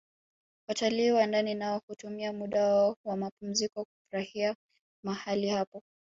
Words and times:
Watalii 0.67 1.11
wa 1.11 1.25
ndani 1.27 1.53
nao 1.53 1.81
hutumia 1.87 2.33
muda 2.33 2.67
wao 2.67 2.97
wa 3.05 3.17
mapumziko 3.17 3.85
kufurahia 3.85 4.55
mahali 5.03 5.49
hapo 5.49 5.83